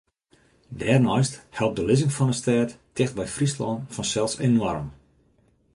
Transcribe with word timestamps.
Dêrneist 0.79 1.33
helpt 1.57 1.75
de 1.77 1.83
lizzing 1.87 2.13
fan 2.15 2.29
de 2.31 2.35
stêd 2.41 2.69
ticht 2.95 3.15
by 3.17 3.25
Fryslân 3.35 3.79
fansels 3.95 4.35
enoarm. 4.45 4.87